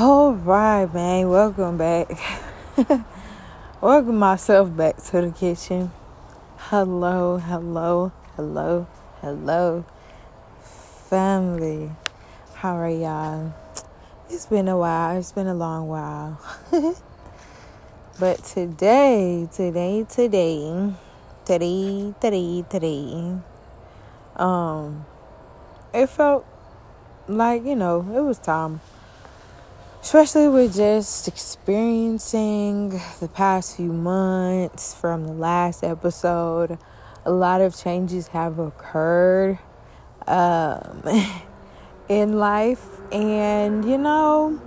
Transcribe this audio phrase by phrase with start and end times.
[0.00, 1.28] All right, man.
[1.28, 2.08] Welcome back.
[3.80, 5.90] Welcome myself back to the kitchen.
[6.56, 8.86] Hello, hello, hello,
[9.20, 9.84] hello,
[11.10, 11.90] family.
[12.54, 13.52] How are y'all?
[14.30, 15.18] It's been a while.
[15.18, 16.40] It's been a long while.
[18.20, 20.94] but today, today, today,
[21.44, 23.34] today, today, today,
[24.36, 25.06] um,
[25.92, 26.46] it felt
[27.26, 28.80] like you know it was time
[30.02, 36.78] especially with just experiencing the past few months from the last episode
[37.28, 39.58] a lot of changes have occurred
[40.26, 41.02] um,
[42.08, 42.84] in life.
[43.12, 44.60] And you know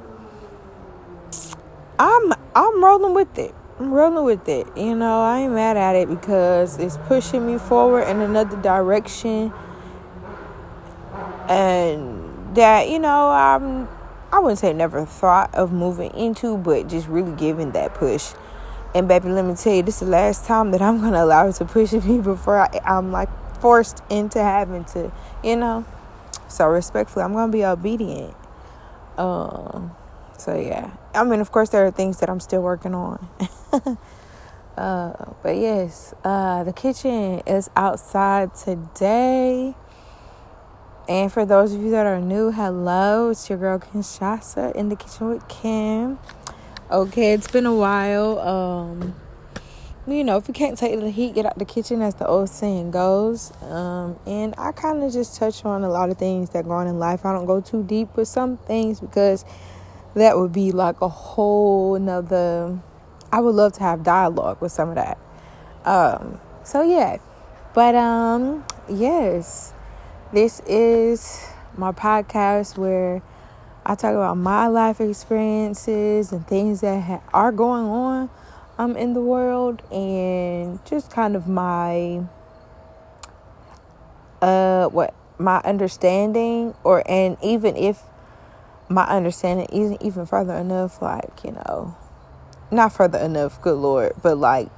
[2.00, 3.54] i'm i'm rolling with it.
[3.80, 4.66] I'm rolling with it.
[4.76, 9.52] You know i ain't mad at it because it's pushing me forward in another direction.
[11.50, 13.88] And that you know i'm
[14.34, 18.34] I wouldn't say never thought of moving into, but just really giving that push.
[18.96, 21.48] And baby, let me tell you, this is the last time that I'm gonna allow
[21.48, 25.12] it to push me before I, am like forced into having to,
[25.44, 25.86] you know.
[26.48, 28.36] So respectfully, I'm gonna be obedient.
[29.18, 29.92] Um,
[30.38, 33.28] so yeah, I mean, of course, there are things that I'm still working on.
[34.78, 39.76] uh, but yes, uh, the kitchen is outside today.
[41.12, 44.96] And for those of you that are new, hello, it's your girl Kinshasa in the
[44.96, 46.18] kitchen with Kim.
[46.90, 48.40] Okay, it's been a while.
[48.40, 49.14] Um,
[50.08, 52.48] you know, if you can't take the heat, get out the kitchen, as the old
[52.48, 53.52] saying goes.
[53.64, 56.88] Um, and I kind of just touch on a lot of things that go on
[56.88, 57.26] in life.
[57.26, 59.44] I don't go too deep with some things because
[60.16, 62.80] that would be like a whole nother.
[63.34, 65.18] I would love to have dialogue with some of that.
[65.84, 67.18] Um, so yeah,
[67.74, 69.74] but um, yes
[70.34, 73.22] this is my podcast where
[73.86, 78.30] I talk about my life experiences and things that ha- are going on
[78.78, 82.22] um, in the world and just kind of my
[84.42, 88.02] uh what my understanding or and even if
[88.90, 91.96] my understanding isn't even further enough like you know
[92.72, 94.72] not further enough good lord but like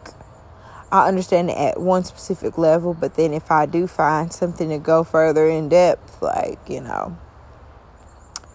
[0.93, 4.77] I understand it at one specific level, but then if I do find something to
[4.77, 7.17] go further in depth, like, you know,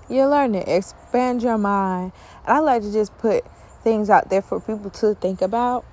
[0.08, 2.12] you learn it, expand your mind.
[2.46, 3.44] And I like to just put
[3.82, 5.84] things out there for people to think about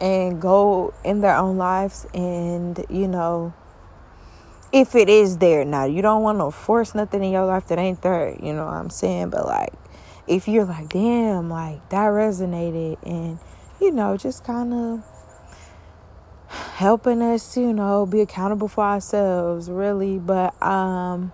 [0.00, 3.52] and go in their own lives and, you know,
[4.72, 7.78] if it is there now, you don't want to force nothing in your life that
[7.78, 9.28] ain't there, you know what I'm saying?
[9.28, 9.74] But like,
[10.26, 13.38] if you're like, damn, like that resonated, and
[13.82, 15.13] you know, just kind of
[16.74, 21.32] helping us, you know, be accountable for ourselves, really, but um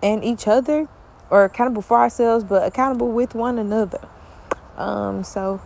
[0.00, 0.88] and each other
[1.28, 4.06] or accountable for ourselves, but accountable with one another.
[4.76, 5.60] Um so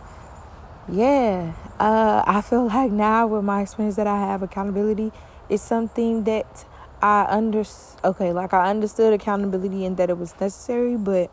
[0.89, 5.11] yeah, uh I feel like now with my experience that I have accountability
[5.47, 6.65] is something that
[6.99, 7.63] I under
[8.03, 11.29] okay, like I understood accountability and that it was necessary, but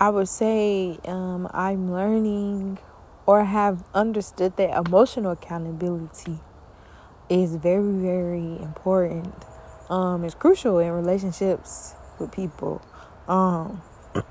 [0.00, 2.78] I would say um, I'm learning
[3.26, 6.38] or have understood that emotional accountability
[7.28, 9.34] is very, very important.
[9.90, 12.80] Um, it's crucial in relationships with people.
[13.28, 13.82] Um,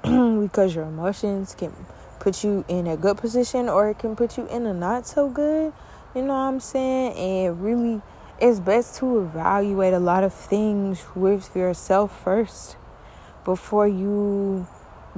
[0.41, 1.73] because your emotions can
[2.19, 5.29] put you in a good position or it can put you in a not so
[5.29, 5.73] good.
[6.16, 7.13] You know what I'm saying?
[7.13, 8.01] And really,
[8.39, 12.78] it's best to evaluate a lot of things with yourself first
[13.44, 14.66] before you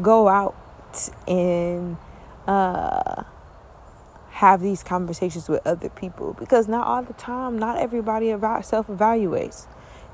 [0.01, 0.55] go out
[1.27, 1.97] and
[2.47, 3.23] uh
[4.37, 8.29] have these conversations with other people because not all the time, not everybody
[8.61, 9.65] self evaluates.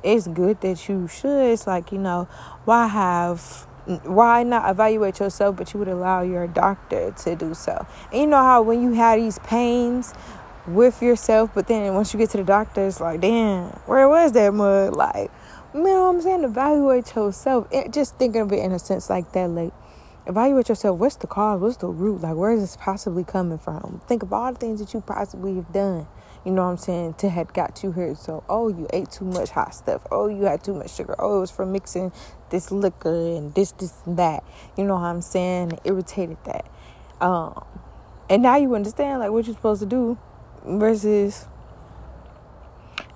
[0.01, 1.51] It's good that you should.
[1.51, 2.29] It's like, you know,
[2.63, 3.67] why have
[4.03, 8.28] why not evaluate yourself but you would allow your doctor to do so and you
[8.28, 10.13] know how when you have these pains
[10.66, 14.31] with yourself but then once you get to the doctor it's like damn where was
[14.31, 15.29] that mud like
[15.73, 19.09] you know what i'm saying evaluate yourself it, just thinking of it in a sense
[19.09, 19.73] like that like
[20.25, 20.99] evaluate yourself.
[20.99, 21.61] What's the cause?
[21.61, 22.22] What's the root?
[22.22, 24.02] Like, where is this possibly coming from?
[24.08, 26.08] Think of all the things that you possibly have done.
[26.46, 27.16] You know what I'm saying?
[27.16, 28.16] To have got you here.
[28.16, 30.05] So, oh, you ate too much hot stuff.
[30.11, 31.16] Oh, you had too much sugar.
[31.17, 32.11] Oh, it was from mixing
[32.49, 34.43] this liquor and this, this, and that.
[34.78, 35.79] You know what I'm saying?
[35.85, 36.66] Irritated that.
[37.22, 37.66] Um,
[38.29, 40.17] and now you understand like what you're supposed to do
[40.66, 41.47] versus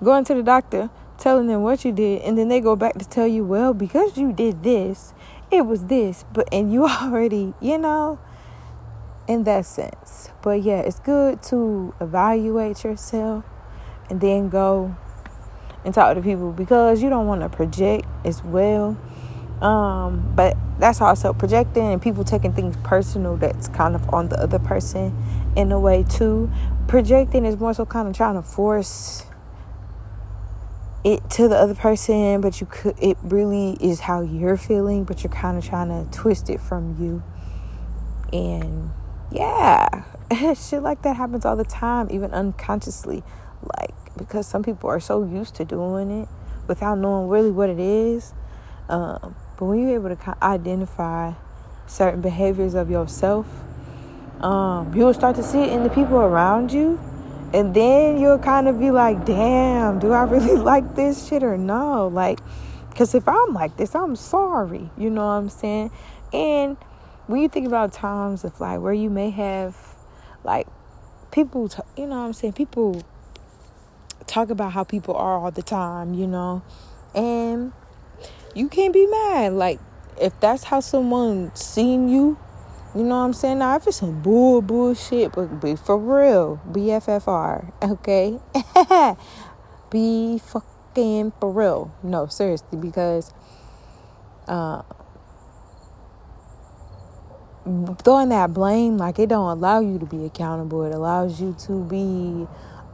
[0.04, 3.08] going to the doctor, telling them what you did, and then they go back to
[3.08, 5.14] tell you, well, because you did this,
[5.52, 8.20] it was this, but and you already, you know,
[9.28, 10.30] in that sense.
[10.42, 13.46] But yeah, it's good to evaluate yourself
[14.10, 14.96] and then go
[15.86, 18.98] and talk to people because you don't want to project as well.
[19.62, 24.40] Um, but that's also projecting and people taking things personal that's kind of on the
[24.40, 25.16] other person
[25.56, 26.52] in a way too.
[26.88, 29.27] Projecting is more so kind of trying to force
[31.04, 35.24] it to the other person, but you could it really is how you're feeling, but
[35.24, 37.24] you're kind of trying to twist it from you.
[38.34, 38.92] And
[39.32, 40.04] yeah,
[40.54, 43.24] shit like that happens all the time, even unconsciously.
[43.78, 46.28] Like because some people are so used to doing it
[46.68, 48.34] without knowing really what it is.
[48.90, 51.34] Um, but when you're able to identify
[51.88, 53.46] certain behaviors of yourself,
[54.42, 57.00] um, you'll start to see it in the people around you.
[57.54, 61.58] And then you'll kind of be like, damn, do I really like this shit or
[61.58, 62.08] no?
[62.08, 62.40] Like,
[62.90, 64.90] because if I'm like this, I'm sorry.
[64.98, 65.92] You know what I'm saying?
[66.34, 66.78] And
[67.28, 69.78] when you think about times of like where you may have,
[70.44, 70.68] like,
[71.32, 72.54] people, t- you know what I'm saying?
[72.54, 73.04] People
[74.26, 76.62] talk about how people are all the time, you know?
[77.16, 77.72] And
[78.54, 79.54] you can't be mad.
[79.54, 79.80] Like,
[80.20, 82.38] if that's how someone seen you,
[82.98, 83.60] you know what I'm saying?
[83.60, 88.40] Now, if it's some bull bullshit, but be for real, BFFR, okay?
[89.92, 91.94] be fucking for real.
[92.02, 93.34] No, seriously, because
[94.48, 94.82] uh,
[98.04, 100.84] throwing that blame, like, it don't allow you to be accountable.
[100.84, 102.48] It allows you to be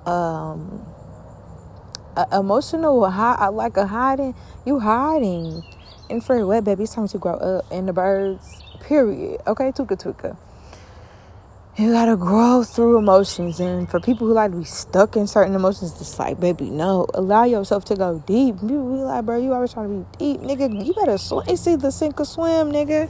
[0.09, 0.85] um,
[2.31, 4.35] emotional, like a hiding.
[4.65, 5.63] You hiding.
[6.09, 7.71] And for what, baby, it's time to grow up.
[7.71, 9.41] And the birds, period.
[9.47, 10.37] Okay, tuka tuka.
[11.75, 13.59] You gotta grow through emotions.
[13.59, 17.07] And for people who like to be stuck in certain emotions, it's like, baby, no.
[17.15, 18.59] Allow yourself to go deep.
[18.59, 20.41] People be like, bro, you always trying to be deep.
[20.41, 21.45] Nigga, you better swim.
[21.49, 23.09] Either sink or swim, nigga.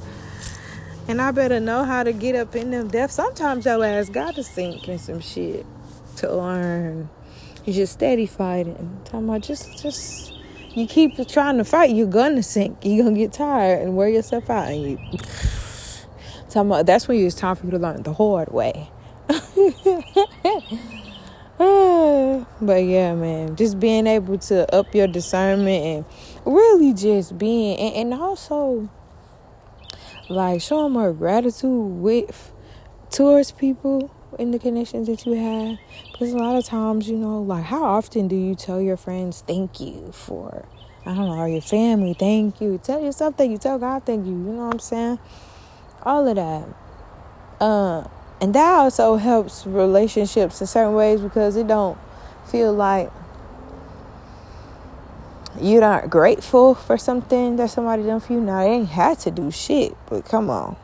[1.09, 3.15] And I better know how to get up in them depths.
[3.15, 5.65] Sometimes your ass got to sink in some shit
[6.17, 7.09] to learn.
[7.65, 8.77] You just steady fighting.
[8.79, 10.33] I'm Talking about just, just
[10.73, 12.77] you keep trying to fight, you're gonna sink.
[12.83, 14.69] You're gonna get tired and wear yourself out.
[14.69, 15.19] And you,
[16.53, 18.89] that's when it's time for you to learn the hard way.
[22.61, 26.05] but yeah, man, just being able to up your discernment and
[26.45, 28.89] really just being, and, and also
[30.29, 32.51] like showing more gratitude with
[33.09, 35.77] towards people in the connections that you have.
[36.11, 39.43] Because a lot of times, you know, like how often do you tell your friends
[39.45, 40.65] thank you for,
[41.05, 42.79] I don't know, or your family thank you?
[42.83, 45.19] Tell yourself thank you, tell God thank you, you know what I'm saying?
[46.03, 46.67] All of that.
[47.59, 48.07] Uh,
[48.41, 51.97] and that also helps relationships in certain ways because it don't
[52.51, 53.11] feel like
[55.59, 58.41] you're not grateful for something that somebody done for you.
[58.41, 60.75] Now they ain't had to do shit, but come on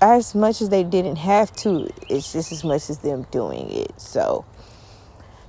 [0.00, 4.00] as much as they didn't have to, it's just as much as them doing it.
[4.00, 4.44] So,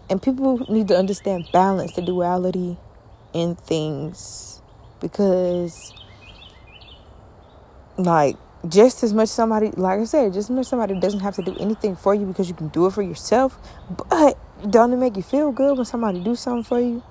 [0.09, 2.77] and people need to understand balance, the duality
[3.33, 4.61] in things,
[4.99, 5.94] because,
[7.97, 8.35] like,
[8.67, 11.55] just as much somebody, like I said, just as much somebody doesn't have to do
[11.59, 13.57] anything for you because you can do it for yourself,
[14.09, 14.37] but
[14.69, 17.03] don't it make you feel good when somebody do something for you?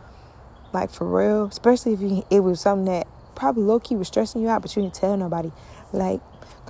[0.73, 4.43] Like for real, especially if you, it was something that probably low key was stressing
[4.43, 5.50] you out, but you didn't tell nobody.
[5.93, 6.20] Like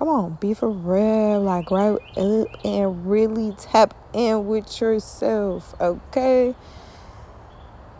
[0.01, 1.43] Come on, be for real.
[1.43, 6.55] Like, right up and really tap in with yourself, okay?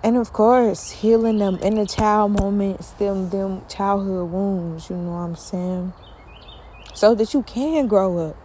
[0.03, 5.19] And of course, healing them inner child moments, them them childhood wounds, you know what
[5.19, 5.93] I'm saying?
[7.01, 8.37] So that you can grow up.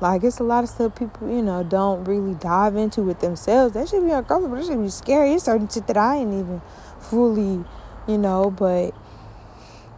[0.00, 3.74] Like it's a lot of stuff people, you know, don't really dive into with themselves.
[3.74, 4.54] That should be uncomfortable.
[4.54, 5.32] That should be scary.
[5.32, 6.62] It's certain shit that I ain't even
[7.00, 7.64] fully,
[8.06, 8.94] you know, but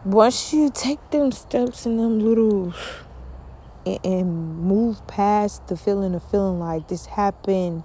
[0.03, 2.73] once you take them steps and them little
[3.85, 7.83] and, and move past the feeling of feeling like this happened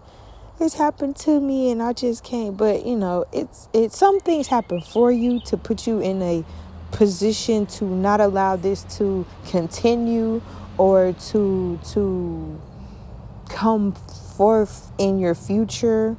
[0.58, 4.46] this happened to me and I just can't but you know it's it some things
[4.46, 6.42] happen for you to put you in a
[6.96, 10.42] position to not allow this to continue
[10.78, 12.60] or to to
[13.48, 16.16] come forth in your future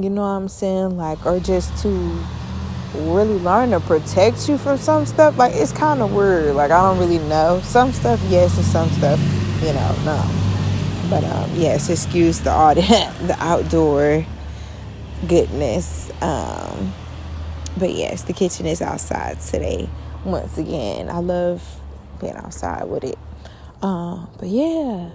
[0.00, 2.24] you know what I'm saying like or just to
[2.94, 5.36] really learn to protect you from some stuff.
[5.38, 6.54] Like it's kind of weird.
[6.54, 7.60] Like I don't really know.
[7.62, 9.20] Some stuff yes, and some stuff
[9.62, 11.10] you know no.
[11.10, 12.82] But um, yes, excuse the audio,
[13.26, 14.26] the outdoor
[15.26, 16.10] goodness.
[16.22, 16.92] Um,
[17.78, 19.88] but yes, the kitchen is outside today.
[20.24, 21.62] Once again, I love
[22.20, 23.18] being outside with it.
[23.82, 25.10] Um, but yeah.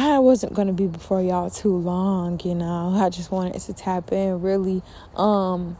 [0.00, 2.92] I wasn't gonna be before y'all too long, you know.
[2.94, 4.80] I just wanted to tap in really.
[5.16, 5.76] Um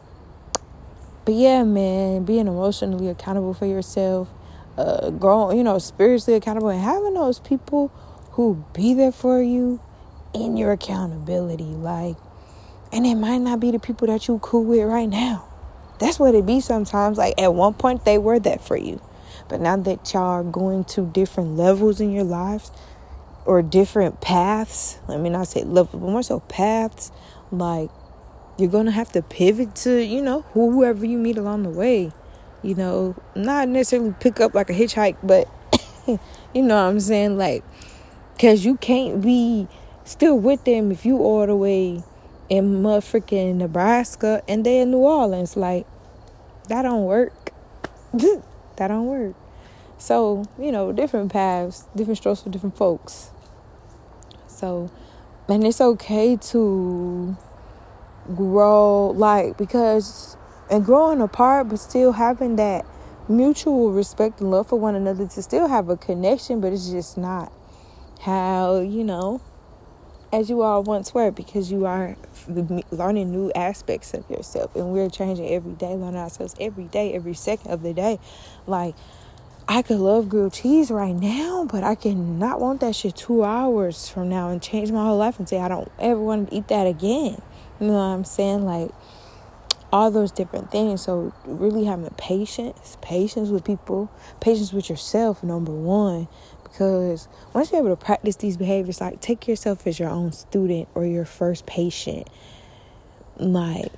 [1.25, 4.29] but yeah, man, being emotionally accountable for yourself,
[4.77, 7.93] uh growing, you know, spiritually accountable and having those people
[8.33, 9.81] who be there for you
[10.35, 11.65] in your accountability.
[11.65, 12.17] Like
[12.93, 15.47] and it might not be the people that you cool with right now.
[15.99, 17.19] That's what it be sometimes.
[17.19, 19.01] Like at one point they were that for you.
[19.49, 22.71] But now that y'all are going to different levels in your lives
[23.45, 27.11] or different paths, let me not say levels, but more so paths,
[27.51, 27.91] like
[28.59, 32.13] you're gonna have to pivot to, you know, whoever you meet along the way.
[32.63, 35.49] You know, not necessarily pick up like a hitchhike, but
[36.07, 37.39] you know what I'm saying?
[37.39, 37.65] Like,
[38.39, 39.69] cause you can't be
[40.05, 42.03] still with them if you all the way
[42.49, 45.57] in motherfucking Nebraska and they in New Orleans.
[45.57, 45.87] Like,
[46.69, 47.53] that don't work.
[48.13, 49.35] that don't work.
[49.99, 53.31] So, you know, different paths, different strokes for different folks.
[54.47, 54.91] So,
[55.49, 57.37] and it's okay to
[58.35, 60.37] grow, like, because,
[60.71, 62.85] and growing apart, but still having that
[63.29, 67.19] mutual respect and love for one another to still have a connection, but it's just
[67.19, 67.53] not
[68.21, 69.41] how, you know,
[70.33, 72.17] as you all once were because you are
[72.91, 77.35] learning new aspects of yourself and we're changing every day learning ourselves every day every
[77.35, 78.19] second of the day.
[78.67, 78.95] Like
[79.71, 83.45] i could love grilled cheese right now but i can not want that shit two
[83.45, 86.57] hours from now and change my whole life and say i don't ever want to
[86.57, 87.41] eat that again.
[87.81, 88.65] You know what i'm saying?
[88.65, 88.91] Like
[89.93, 91.03] all those different things.
[91.03, 96.29] So really having patience patience with people patience with yourself number one
[96.71, 100.89] because once you're able to practice these behaviors, like take yourself as your own student
[100.95, 102.29] or your first patient.
[103.37, 103.93] Like,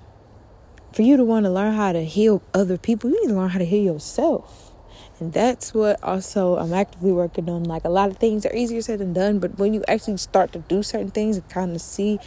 [0.93, 3.51] for you to want to learn how to heal other people, you need to learn
[3.51, 4.73] how to heal yourself.
[5.19, 7.65] And that's what also I'm actively working on.
[7.65, 10.53] Like, a lot of things are easier said than done, but when you actually start
[10.53, 12.19] to do certain things and kind of see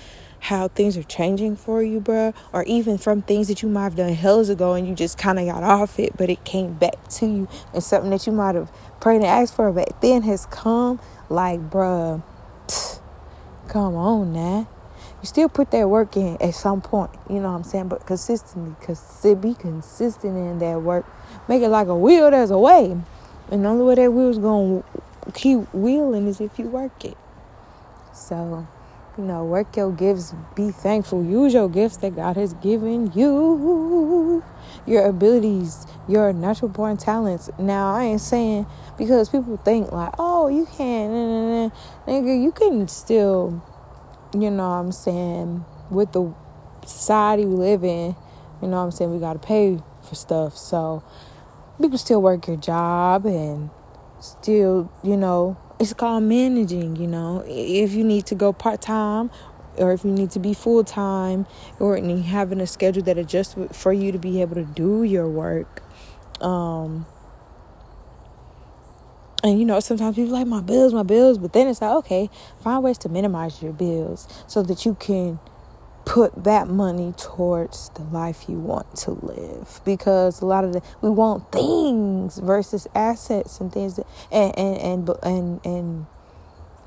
[0.44, 3.96] how things are changing for you, bro, or even from things that you might have
[3.96, 7.08] done hells ago and you just kind of got off it, but it came back
[7.08, 8.70] to you, and something that you might have
[9.00, 12.22] prayed and asked for back then has come, like, bruh,
[13.70, 14.68] come on now.
[15.22, 17.88] You still put that work in at some point, you know what I'm saying?
[17.88, 21.06] But consistently, cause be consistent in that work.
[21.48, 22.98] Make it like a wheel, there's a way.
[23.50, 24.84] And the only way that wheel's gonna
[25.34, 27.18] keep wheeling is if you work it.
[28.14, 28.68] So,
[29.18, 34.44] you know, work your gifts, be thankful, use your gifts that God has given you,
[34.88, 37.50] your abilities, your natural born talents.
[37.60, 38.66] Now, I ain't saying
[38.98, 41.74] because people think like, oh, you can't, nah, nah, nah.
[42.08, 43.64] nigga, you can still,
[44.34, 46.34] you know what I'm saying, with the
[46.86, 48.16] society we live in,
[48.62, 50.58] you know what I'm saying, we gotta pay for stuff.
[50.58, 51.04] So,
[51.80, 53.70] you can still work your job and
[54.20, 57.44] still, you know, it's called managing, you know.
[57.46, 59.30] If you need to go part time
[59.78, 61.46] or if you need to be full time
[61.80, 65.84] or having a schedule that adjusts for you to be able to do your work.
[66.42, 67.06] Um,
[69.44, 72.30] and you know, sometimes people like my bills, my bills, but then it's like, okay,
[72.62, 75.40] find ways to minimize your bills so that you can
[76.06, 79.82] put that money towards the life you want to live.
[79.86, 84.78] Because a lot of the we want things versus assets and things that, and and
[84.78, 86.06] and and and,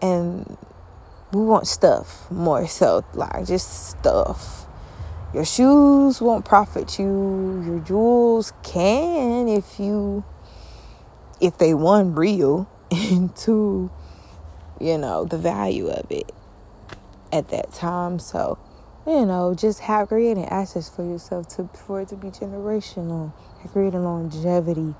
[0.02, 0.58] and
[1.32, 4.66] we want stuff more so like just stuff.
[5.34, 7.62] Your shoes won't profit you.
[7.66, 10.24] Your jewels can if you
[11.40, 13.90] if they one real and into
[14.80, 16.32] you know the value of it
[17.32, 18.18] at that time.
[18.18, 18.58] So
[19.06, 23.32] you know, just have creating assets for yourself to for it to be generational,
[23.72, 24.94] creating longevity,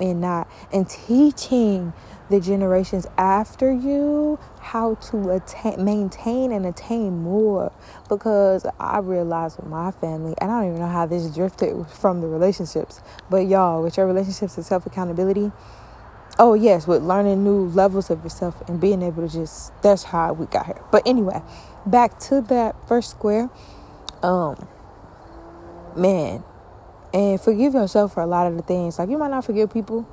[0.00, 1.92] and not and teaching
[2.30, 7.72] the generations after you how to attain, maintain and attain more.
[8.08, 12.20] Because I realized with my family, and I don't even know how this drifted from
[12.20, 15.50] the relationships, but y'all, with your relationships and self accountability.
[16.40, 20.32] Oh yes, with learning new levels of yourself and being able to just that's how
[20.34, 20.80] we got here.
[20.92, 21.42] But anyway,
[21.90, 23.50] back to that first square.
[24.22, 24.66] Um,
[25.96, 26.42] man,
[27.12, 28.98] and forgive yourself for a lot of the things.
[28.98, 30.06] Like you might not forgive people,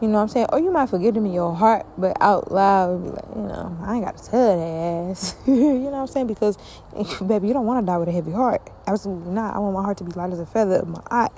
[0.00, 0.46] you know what I'm saying?
[0.52, 3.76] Or you might forgive them in your heart, but out loud, be like, you know,
[3.82, 5.36] I ain't got to tell that ass.
[5.46, 6.26] you know what I'm saying?
[6.26, 6.56] Because,
[7.26, 8.62] baby, you don't want to die with a heavy heart.
[8.86, 9.54] Absolutely not.
[9.54, 11.30] I want my heart to be light as a feather of my eye,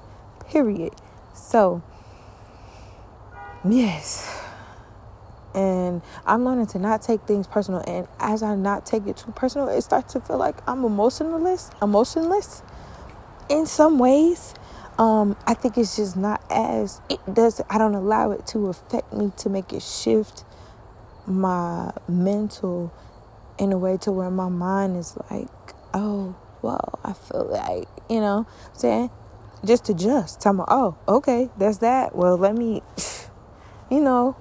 [0.49, 0.94] period.
[1.35, 1.82] So,
[3.68, 4.46] yes
[5.57, 7.83] and I'm learning to not take things personal.
[7.87, 11.71] And as I not take it too personal, it starts to feel like I'm emotionless,
[11.83, 12.63] emotionless
[13.49, 14.55] in some ways.
[14.99, 17.61] Um, I think it's just not as it does.
[17.69, 20.45] I don't allow it to affect me to make it shift
[21.27, 22.93] my mental
[23.59, 25.49] in a way to where my mind is like,
[25.93, 29.11] oh, well, I feel like you know, I'm saying
[29.65, 30.41] just adjust.
[30.41, 32.15] Tell me, oh, okay, that's that.
[32.15, 32.83] Well, let me,
[33.91, 34.37] you know,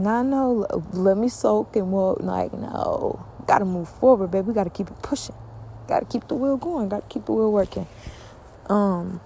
[0.00, 2.20] no, no, let me soak and walk.
[2.20, 4.48] Like, no, gotta move forward, baby.
[4.48, 5.34] We gotta keep it pushing.
[5.88, 6.88] Gotta keep the wheel going.
[6.88, 7.86] Gotta keep the wheel working.
[8.68, 9.20] Um,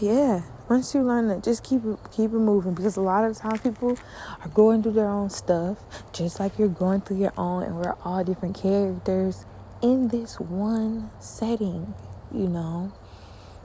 [0.00, 3.36] yeah, once you learn that, just keep it keep it moving because a lot of
[3.36, 3.98] times people
[4.42, 5.78] are going through their own stuff,
[6.12, 9.46] just like you're going through your own, and we're all different characters
[9.82, 11.94] in this one setting,
[12.32, 12.92] you know.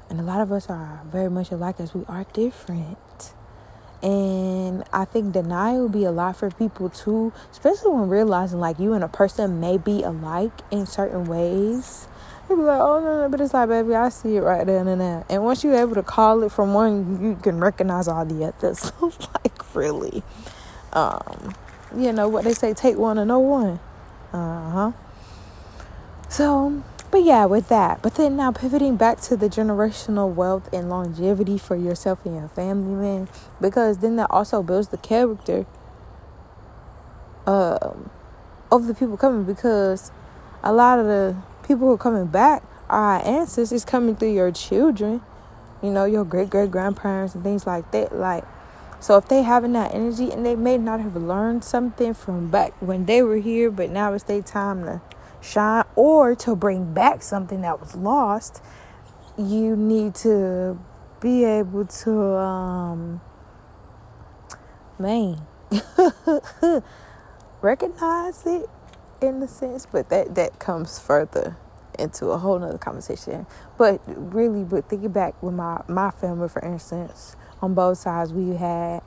[0.09, 3.33] And a lot of us are very much alike as we are different.
[4.03, 8.79] And I think denial will be a lot for people too, especially when realizing like
[8.79, 12.07] you and a person may be alike in certain ways.
[12.49, 14.85] You'll be like, oh no, no, but it's like, baby, I see it right there
[14.85, 15.23] and there.
[15.29, 18.91] And once you're able to call it from one, you can recognize all the others.
[19.01, 20.23] like, really.
[20.93, 21.55] Um,
[21.95, 23.79] you know what they say, take one and know one.
[24.33, 24.91] Uh huh.
[26.29, 28.01] So, but yeah, with that.
[28.01, 32.47] But then now pivoting back to the generational wealth and longevity for yourself and your
[32.47, 33.27] family, man,
[33.59, 35.65] because then that also builds the character
[37.45, 38.09] um,
[38.71, 39.43] of the people coming.
[39.43, 40.11] Because
[40.63, 41.35] a lot of the
[41.67, 45.21] people who are coming back are our ancestors coming through your children,
[45.83, 48.15] you know, your great great grandparents and things like that.
[48.15, 48.45] Like,
[49.01, 52.73] so if they having that energy and they may not have learned something from back
[52.81, 55.01] when they were here, but now it's their time to
[55.41, 58.63] shine or to bring back something that was lost,
[59.37, 60.79] you need to
[61.19, 63.21] be able to, um,
[64.99, 65.45] man,
[67.61, 68.69] recognize it
[69.21, 71.57] in a sense, but that, that comes further
[71.99, 73.45] into a whole nother conversation.
[73.77, 78.55] But really, but thinking back with my, my family, for instance, on both sides, we
[78.55, 79.01] had,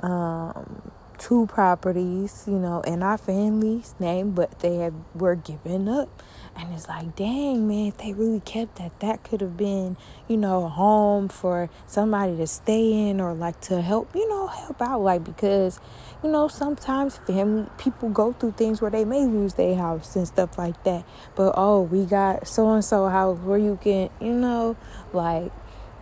[0.00, 6.22] um, two properties, you know, in our family's name, but they had, were given up.
[6.58, 9.96] And it's like, dang, man, if they really kept that, that could have been,
[10.26, 14.46] you know, a home for somebody to stay in or like to help, you know,
[14.46, 15.02] help out.
[15.02, 15.80] Like, because,
[16.22, 20.26] you know, sometimes family people go through things where they may lose their house and
[20.26, 21.04] stuff like that.
[21.34, 24.76] But, oh, we got so and so house where you can, you know,
[25.12, 25.52] like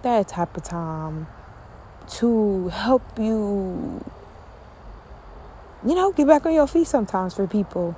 [0.03, 1.27] that type of time
[2.07, 4.05] to help you
[5.87, 7.97] you know, get back on your feet sometimes for people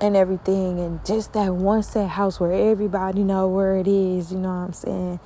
[0.00, 4.38] and everything and just that one set house where everybody know where it is, you
[4.38, 5.20] know what I'm saying?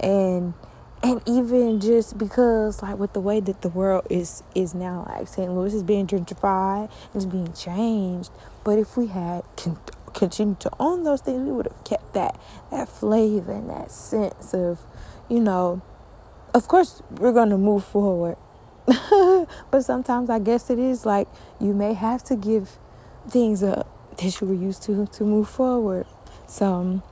[0.00, 0.54] And
[1.02, 5.28] and even just because like with the way that the world is is now like
[5.28, 5.50] St.
[5.52, 8.30] Louis is being gentrified, it's being changed,
[8.64, 9.78] but if we had con-
[10.14, 12.38] continued to own those things, we would have kept that
[12.70, 14.80] that flavor and that sense of,
[15.28, 15.80] you know,
[16.54, 18.36] of course we're going to move forward
[19.70, 21.28] but sometimes I guess it is like
[21.60, 22.78] you may have to give
[23.28, 26.06] things up that you were used to to move forward.
[26.46, 27.02] So, um,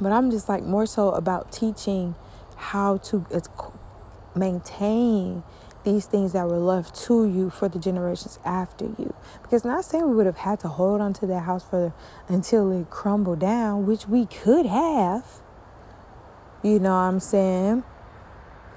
[0.00, 2.14] but I'm just like more so about teaching
[2.56, 3.40] how to uh,
[4.34, 5.42] maintain
[5.84, 9.14] these things that were left to you for the generations after you.
[9.42, 11.92] Because not saying we would have had to hold on to that house for
[12.28, 15.24] until it crumbled down, which we could have.
[16.62, 17.84] You know what I'm saying?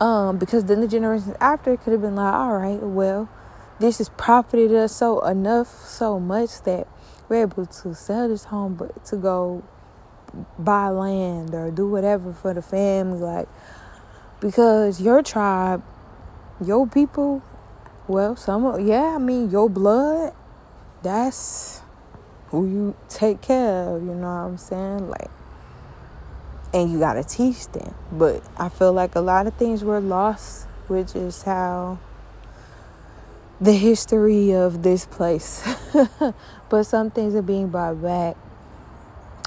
[0.03, 3.29] Um, because then the generations after could have been like, all right, well,
[3.79, 6.89] this has profited us so enough, so much that
[7.29, 9.63] we're able to sell this home, but to go
[10.59, 13.47] buy land or do whatever for the family, like
[14.41, 15.81] because your tribe,
[16.59, 17.41] your people,
[18.05, 20.33] well, some of yeah, I mean your blood,
[21.01, 21.81] that's
[22.47, 24.03] who you take care of.
[24.03, 25.07] You know what I'm saying?
[25.07, 25.31] Like
[26.73, 27.93] and you got to teach them.
[28.11, 31.99] But I feel like a lot of things were lost, which is how
[33.61, 35.63] the history of this place.
[36.69, 38.35] but some things are being brought back,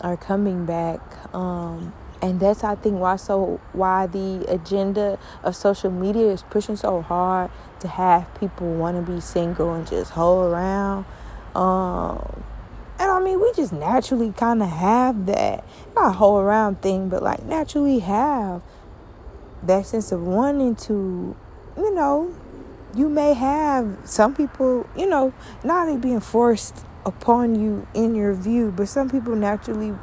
[0.02, 1.00] are coming back.
[1.34, 6.76] Um, and that's I think why so why the agenda of social media is pushing
[6.76, 11.04] so hard to have people want to be single and just hold around.
[11.54, 12.42] Um,
[12.98, 17.08] and I mean, we just naturally kind of have that, not a whole around thing,
[17.08, 18.62] but like naturally have
[19.62, 21.36] that sense of wanting to,
[21.76, 22.34] you know,
[22.94, 28.32] you may have some people, you know, not only being forced upon you in your
[28.32, 29.94] view, but some people naturally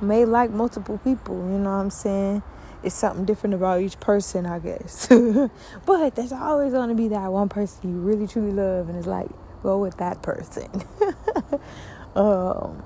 [0.00, 2.42] may like multiple people, you know what I'm saying?
[2.82, 5.06] It's something different about each person, I guess.
[5.86, 9.06] but there's always going to be that one person you really truly love, and it's
[9.06, 9.28] like,
[9.62, 10.68] go with that person.
[12.16, 12.82] um,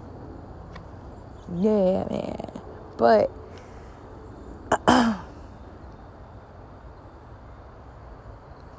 [1.56, 2.50] yeah, man.
[2.96, 3.30] But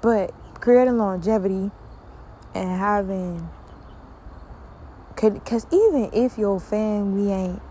[0.01, 1.71] but creating longevity
[2.53, 3.49] and having
[5.15, 7.61] because even if your family ain't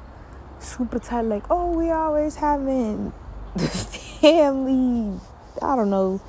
[0.59, 3.13] super tight like oh we always having
[3.55, 3.69] the
[4.21, 5.21] family
[5.63, 6.21] i don't know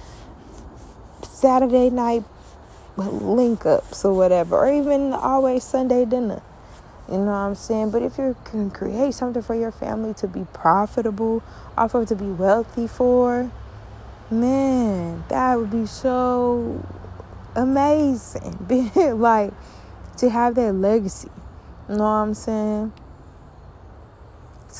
[1.24, 2.24] saturday night
[2.98, 6.42] link ups or whatever, or even always Sunday dinner.
[7.08, 7.92] You know what I'm saying?
[7.92, 11.44] But if you can create something for your family to be profitable,
[11.78, 13.52] offer to be wealthy for,
[14.32, 16.84] man, that would be so
[17.56, 18.58] amazing.
[19.20, 19.54] like
[20.18, 21.30] to have that legacy.
[21.90, 22.94] You know what I'm saying?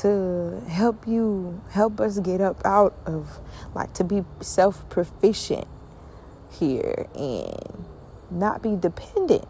[0.00, 3.40] To help you, help us get up out of,
[3.74, 5.68] like, to be self proficient
[6.50, 7.84] here and
[8.30, 9.46] not be dependent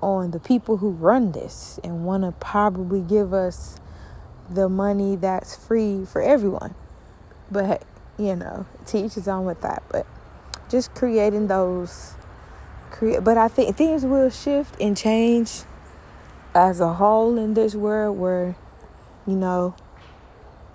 [0.00, 3.78] on the people who run this and want to probably give us
[4.50, 6.74] the money that's free for everyone.
[7.50, 7.84] But,
[8.18, 9.82] you know, teach is on with that.
[9.90, 10.06] But
[10.68, 12.14] just creating those
[12.90, 15.62] create but I think things will shift and change
[16.54, 18.54] as a whole in this world where,
[19.26, 19.74] you know,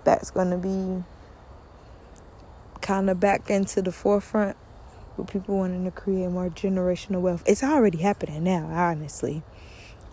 [0.04, 1.04] that's gonna be
[2.82, 4.58] kind of back into the forefront
[5.18, 7.44] with people wanting to create more generational wealth.
[7.46, 9.44] It's already happening now, honestly.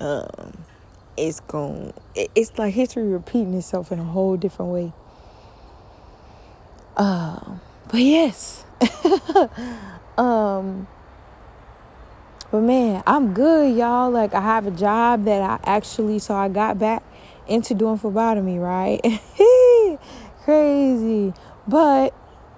[0.01, 0.65] Um,
[1.17, 4.93] it's going it's like history repeating itself in a whole different way.
[6.97, 8.65] Um, but yes.
[10.19, 10.87] um
[12.51, 14.11] but man, I'm good, y'all.
[14.11, 17.03] Like I have a job that I actually so I got back
[17.49, 19.01] into doing phlebotomy, right?
[20.45, 21.33] Crazy.
[21.67, 22.15] But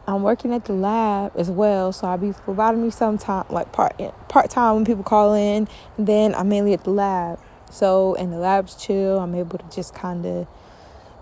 [0.06, 4.00] I'm working at the lab as well, so I'll be providing phlebotomy sometime, like part
[4.28, 5.68] part time when people call in.
[5.98, 7.40] then I'm mainly at the lab.
[7.70, 9.18] So and the lab's chill.
[9.18, 10.46] I'm able to just kind of,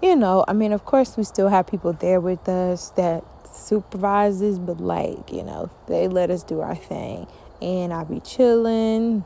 [0.02, 4.58] you know, I mean, of course we still have people there with us that supervises,
[4.58, 7.26] but like you know, they let us do our thing,
[7.62, 9.24] and I be chilling.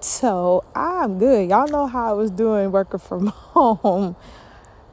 [0.00, 1.50] So I'm good.
[1.50, 4.16] Y'all know how I was doing working from home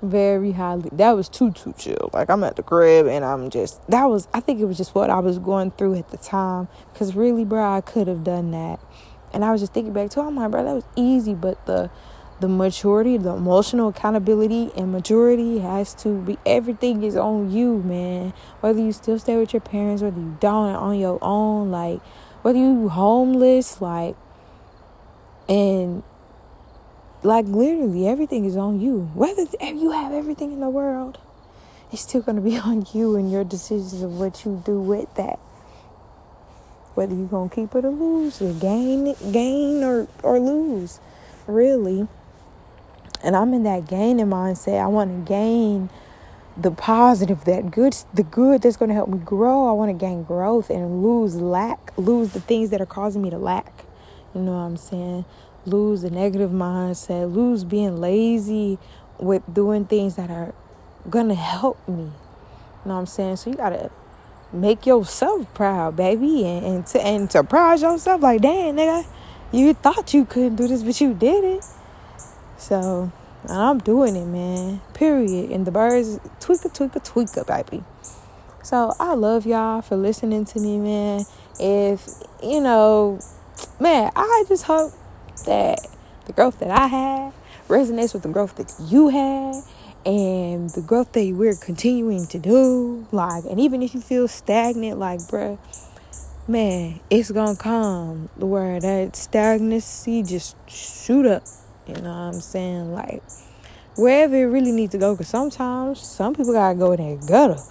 [0.03, 0.89] very highly.
[0.91, 2.09] That was too too chill.
[2.13, 4.93] Like I'm at the crib and I'm just that was I think it was just
[4.93, 6.67] what I was going through at the time.
[6.93, 8.79] Cause really, bro, I could have done that.
[9.33, 11.89] And I was just thinking back to, oh my bro, that was easy, but the
[12.39, 18.33] the maturity, the emotional accountability and maturity has to be everything is on you, man.
[18.59, 22.01] Whether you still stay with your parents, whether you don't on your own, like
[22.41, 24.17] whether you homeless, like
[25.47, 26.03] and
[27.23, 29.11] like literally everything is on you.
[29.13, 31.19] Whether you have everything in the world,
[31.91, 35.13] it's still going to be on you and your decisions of what you do with
[35.15, 35.39] that.
[36.95, 40.99] Whether you're going to keep it or lose, it, gain, gain or, or lose,
[41.47, 42.07] really.
[43.23, 44.79] And I'm in that gaining mindset.
[44.81, 45.89] I want to gain
[46.55, 49.67] the positive, that good, the good that's going to help me grow.
[49.67, 53.31] I want to gain growth and lose lack, lose the things that are causing me
[53.31, 53.85] to lack.
[54.35, 55.25] You know what I'm saying?
[55.65, 58.77] Lose the negative mindset, lose being lazy
[59.19, 60.53] with doing things that are
[61.09, 62.03] gonna help me.
[62.03, 63.37] You know what I'm saying?
[63.37, 63.91] So you gotta
[64.51, 69.05] make yourself proud, baby, and, and to and surprise yourself like, damn, nigga,
[69.51, 71.65] you thought you couldn't do this, but you did it.
[72.57, 73.11] So
[73.49, 74.81] I'm doing it, man.
[74.93, 75.51] Period.
[75.51, 77.83] And the birds tweaker, tweaker, tweaker, baby.
[78.63, 81.25] So I love y'all for listening to me, man.
[81.59, 82.07] If
[82.41, 83.19] you know,
[83.79, 84.93] man, I just hope
[85.45, 85.87] that
[86.25, 87.33] the growth that I had
[87.67, 89.55] resonates with the growth that you had
[90.05, 93.07] and the growth that we're continuing to do.
[93.11, 95.57] Like, and even if you feel stagnant, like, bruh,
[96.47, 101.43] man, it's gonna come where that stagnancy just shoot up.
[101.87, 102.93] You know what I'm saying?
[102.93, 103.23] Like,
[103.95, 105.13] wherever it really needs to go.
[105.13, 107.61] Because sometimes some people gotta go in that gutter,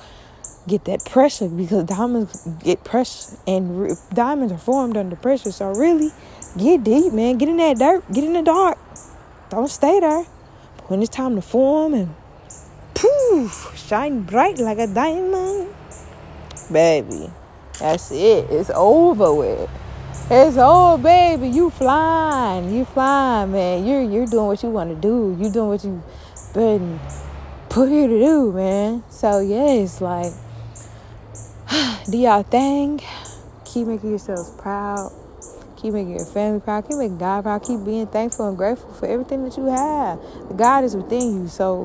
[0.68, 5.52] get that pressure because diamonds get pressure, and re- diamonds are formed under pressure.
[5.52, 6.12] So really,
[6.56, 7.38] Get deep, man.
[7.38, 8.04] Get in that dirt.
[8.12, 8.76] Get in the dark.
[9.48, 10.26] Don't stay there.
[10.76, 12.14] But When it's time to form and
[12.92, 15.74] poof, shine bright like a diamond.
[16.70, 17.30] Baby,
[17.78, 18.50] that's it.
[18.50, 19.70] It's over with.
[20.30, 21.48] It's over, baby.
[21.48, 22.74] You flying.
[22.74, 23.86] You flying, man.
[23.86, 25.34] You're you're doing what you want to do.
[25.40, 26.02] You doing what you've
[26.52, 27.00] been
[27.70, 29.02] put here to do, man.
[29.08, 30.32] So yeah, it's like
[32.10, 33.00] do y'all thing.
[33.64, 35.12] Keep making yourselves proud
[35.76, 36.88] Keep making your family proud.
[36.88, 37.62] Keep making God proud.
[37.64, 40.20] Keep being thankful and grateful for everything that you have.
[40.56, 41.84] God is within you, so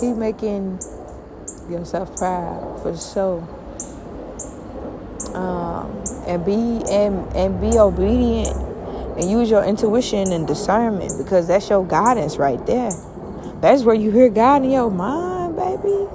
[0.00, 0.80] keep making
[1.70, 3.48] yourself proud for sure.
[5.34, 8.56] Um, and be and and be obedient
[9.18, 12.92] and use your intuition and discernment because that's your guidance right there.
[13.60, 16.08] That's where you hear God in your mind, baby.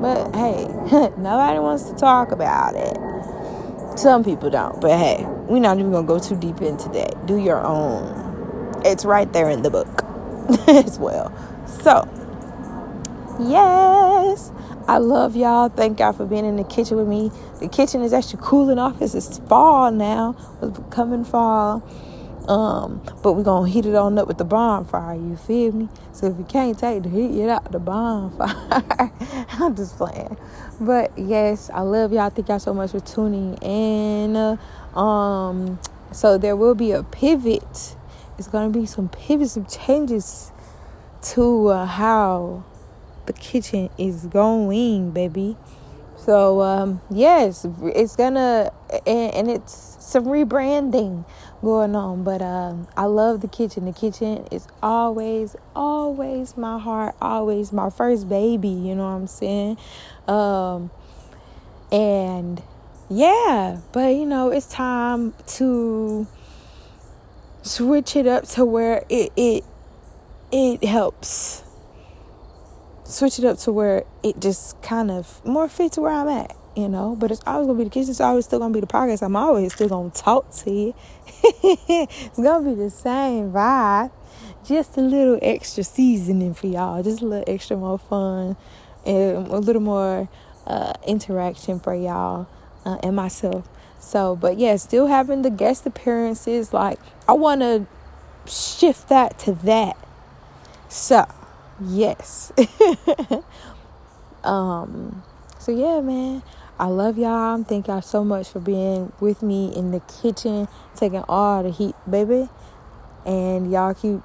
[0.00, 0.66] But hey,
[1.18, 2.98] nobody wants to talk about it.
[3.98, 7.26] Some people don't, but hey, we're not even gonna go too deep into that.
[7.26, 8.82] Do your own.
[8.84, 10.04] It's right there in the book
[10.68, 11.32] as well.
[11.66, 12.08] So,
[13.40, 14.52] yes,
[14.88, 15.68] I love y'all.
[15.68, 17.30] Thank y'all for being in the kitchen with me.
[17.60, 20.36] The kitchen is actually cooling off as it's fall now.
[20.62, 21.82] It's becoming fall.
[22.48, 25.88] Um, but we're gonna heat it on up with the bonfire, you feel me?
[26.12, 29.12] So if you can't take the heat, get out the bonfire.
[29.52, 30.36] I'm just playing.
[30.80, 32.30] But yes, I love y'all.
[32.30, 34.58] Thank y'all so much for tuning in.
[34.94, 35.78] Um,
[36.12, 37.96] so there will be a pivot.
[38.38, 40.50] It's gonna be some pivots, some changes
[41.22, 42.64] to uh, how
[43.26, 45.56] the kitchen is going, baby.
[46.30, 48.70] So um, yes, it's gonna
[49.04, 51.24] and, and, it's some rebranding
[51.60, 52.22] going on.
[52.22, 53.84] But um, I love the kitchen.
[53.84, 58.68] The kitchen is always, always my heart, always my first baby.
[58.68, 59.76] You know what I'm saying?
[60.28, 60.92] Um,
[61.90, 62.62] and
[63.08, 66.28] yeah, but you know it's time to
[67.62, 69.64] switch it up to where it it
[70.52, 71.64] it helps
[73.10, 76.88] switch it up to where it just kind of more fits where I'm at, you
[76.88, 77.16] know.
[77.16, 78.10] But it's always gonna be the kitchen.
[78.10, 79.22] It's always still gonna be the podcast.
[79.22, 80.94] I'm always still gonna talk to you.
[81.42, 84.10] it's gonna be the same vibe,
[84.64, 87.02] just a little extra seasoning for y'all.
[87.02, 88.56] Just a little extra more fun
[89.04, 90.28] and a little more
[90.66, 92.46] uh, interaction for y'all
[92.84, 93.68] uh, and myself.
[93.98, 96.72] So, but yeah, still having the guest appearances.
[96.72, 97.86] Like, I want to
[98.46, 99.96] shift that to that.
[100.88, 101.26] So,
[101.82, 102.52] yes.
[104.44, 105.22] um,
[105.58, 106.42] so yeah, man.
[106.80, 107.62] I love y'all.
[107.62, 110.66] Thank y'all so much for being with me in the kitchen,
[110.96, 112.48] taking all the heat, baby.
[113.26, 114.20] And y'all keep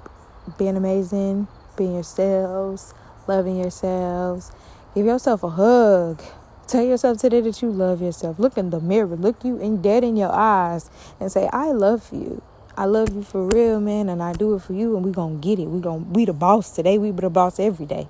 [0.57, 2.93] being amazing, being yourselves,
[3.27, 4.53] loving yourselves.
[4.95, 6.23] Give yourself a hug.
[6.65, 8.39] Tell yourself today that you love yourself.
[8.39, 9.17] Look in the mirror.
[9.17, 10.89] Look you in dead in your eyes
[11.19, 12.41] and say, I love you.
[12.77, 15.35] I love you for real, man, and I do it for you, and we gonna
[15.35, 15.65] get it.
[15.65, 16.97] We gonna we the boss today.
[16.97, 18.07] We be the boss every day.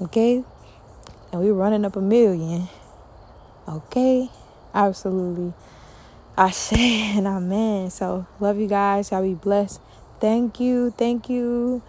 [0.00, 0.42] Okay,
[1.32, 2.68] and we running up a million.
[3.68, 4.30] Okay,
[4.72, 5.52] absolutely.
[6.34, 7.90] I say and amen.
[7.90, 9.10] So love you guys.
[9.10, 9.82] Y'all be blessed.
[10.18, 11.82] Thank you, thank you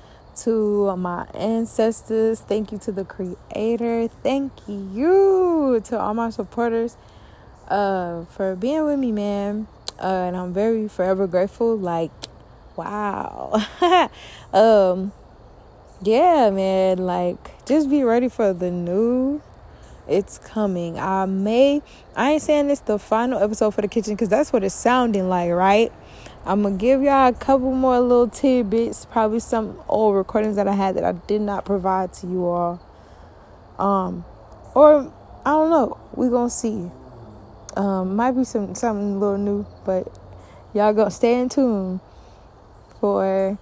[0.43, 2.41] to my ancestors.
[2.41, 4.09] Thank you to the Creator.
[4.21, 6.97] Thank you to all my supporters
[7.69, 9.67] uh, for being with me, man
[10.01, 11.77] uh, and I'm very forever grateful.
[11.77, 12.11] Like,
[12.75, 13.61] wow.
[14.53, 15.11] um,
[16.01, 16.99] yeah, man.
[16.99, 19.41] Like, just be ready for the new.
[20.07, 20.97] It's coming.
[20.97, 21.83] I may.
[22.15, 25.29] I ain't saying this the final episode for the kitchen because that's what it's sounding
[25.29, 25.91] like, right?
[26.45, 30.73] I'm gonna give y'all a couple more little tidbits, probably some old recordings that I
[30.73, 32.81] had that I did not provide to you all.
[33.77, 34.25] Um,
[34.73, 35.13] or
[35.45, 35.97] I don't know.
[36.15, 36.89] We gonna see.
[37.79, 40.05] Um, might be some something a little new, but
[40.73, 42.01] y'all go stay in tune
[42.99, 43.57] for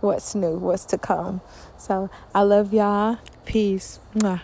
[0.00, 1.40] what's new, what's to come.
[1.78, 3.18] So I love y'all.
[3.46, 3.98] Peace.
[4.14, 4.42] Mwah.